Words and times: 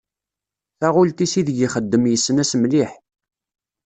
Taɣult-is 0.79 1.33
i 1.39 1.41
deg 1.47 1.57
ixeddem 1.67 2.03
yessen-as 2.07 2.51
mliḥ. 2.61 2.91